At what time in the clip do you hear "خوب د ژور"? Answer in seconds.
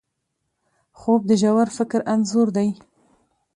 0.99-1.67